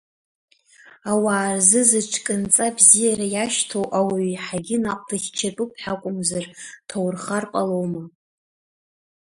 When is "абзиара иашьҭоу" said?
2.69-3.85